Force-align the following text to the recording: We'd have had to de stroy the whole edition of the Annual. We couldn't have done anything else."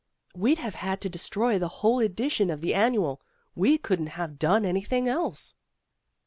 We'd 0.33 0.57
have 0.57 0.73
had 0.73 0.99
to 1.01 1.09
de 1.09 1.19
stroy 1.19 1.59
the 1.59 1.67
whole 1.67 1.99
edition 1.99 2.49
of 2.49 2.61
the 2.61 2.73
Annual. 2.73 3.21
We 3.53 3.77
couldn't 3.77 4.17
have 4.17 4.39
done 4.39 4.65
anything 4.65 5.07
else." 5.07 5.53